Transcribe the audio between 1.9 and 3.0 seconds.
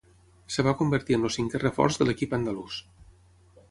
de l'equip andalús.